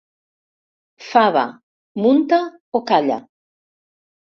Fava, 1.11 1.45
munta 2.03 2.43
o 2.77 2.85
calla? 2.93 3.23